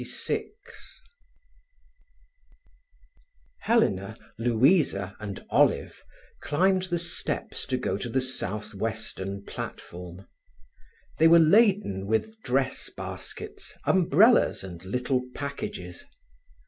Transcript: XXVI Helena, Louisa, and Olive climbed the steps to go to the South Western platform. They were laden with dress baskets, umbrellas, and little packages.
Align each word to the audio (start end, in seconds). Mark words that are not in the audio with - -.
XXVI 0.01 0.47
Helena, 3.59 4.15
Louisa, 4.39 5.15
and 5.19 5.45
Olive 5.51 6.03
climbed 6.41 6.85
the 6.85 6.97
steps 6.97 7.67
to 7.67 7.77
go 7.77 7.99
to 7.99 8.09
the 8.09 8.19
South 8.19 8.73
Western 8.73 9.43
platform. 9.45 10.25
They 11.19 11.27
were 11.27 11.37
laden 11.37 12.07
with 12.07 12.41
dress 12.41 12.89
baskets, 12.89 13.75
umbrellas, 13.85 14.63
and 14.63 14.83
little 14.83 15.21
packages. 15.35 16.03